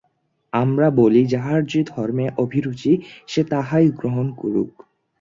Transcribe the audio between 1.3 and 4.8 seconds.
যাহার যে-ধর্মে অভিরুচি, সে তাহাই গ্রহণ করুক।